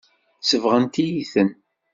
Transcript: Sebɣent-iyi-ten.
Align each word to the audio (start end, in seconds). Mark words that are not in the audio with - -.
Sebɣent-iyi-ten. 0.41 1.49